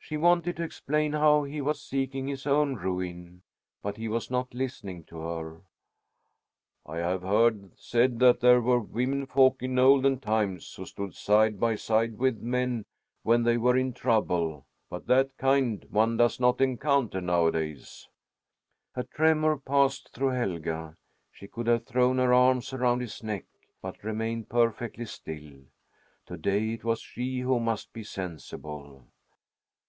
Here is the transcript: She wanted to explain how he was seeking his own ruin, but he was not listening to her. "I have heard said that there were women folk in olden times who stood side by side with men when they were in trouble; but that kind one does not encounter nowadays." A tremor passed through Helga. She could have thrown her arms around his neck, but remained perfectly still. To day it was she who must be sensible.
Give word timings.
She 0.00 0.16
wanted 0.16 0.56
to 0.56 0.62
explain 0.62 1.12
how 1.12 1.42
he 1.44 1.60
was 1.60 1.82
seeking 1.82 2.28
his 2.28 2.46
own 2.46 2.76
ruin, 2.76 3.42
but 3.82 3.98
he 3.98 4.08
was 4.08 4.30
not 4.30 4.54
listening 4.54 5.04
to 5.04 5.18
her. 5.18 5.60
"I 6.86 6.96
have 6.96 7.20
heard 7.20 7.78
said 7.78 8.18
that 8.20 8.40
there 8.40 8.62
were 8.62 8.80
women 8.80 9.26
folk 9.26 9.62
in 9.62 9.78
olden 9.78 10.18
times 10.18 10.72
who 10.74 10.86
stood 10.86 11.14
side 11.14 11.60
by 11.60 11.74
side 11.74 12.16
with 12.16 12.40
men 12.40 12.86
when 13.22 13.42
they 13.42 13.58
were 13.58 13.76
in 13.76 13.92
trouble; 13.92 14.64
but 14.88 15.06
that 15.08 15.36
kind 15.36 15.84
one 15.90 16.16
does 16.16 16.40
not 16.40 16.62
encounter 16.62 17.20
nowadays." 17.20 18.08
A 18.96 19.04
tremor 19.04 19.58
passed 19.58 20.14
through 20.14 20.30
Helga. 20.30 20.96
She 21.30 21.48
could 21.48 21.66
have 21.66 21.84
thrown 21.84 22.16
her 22.16 22.32
arms 22.32 22.72
around 22.72 23.00
his 23.00 23.22
neck, 23.22 23.44
but 23.82 24.02
remained 24.02 24.48
perfectly 24.48 25.04
still. 25.04 25.64
To 26.24 26.38
day 26.38 26.70
it 26.72 26.82
was 26.82 26.98
she 27.00 27.40
who 27.40 27.60
must 27.60 27.92
be 27.92 28.04
sensible. 28.04 29.04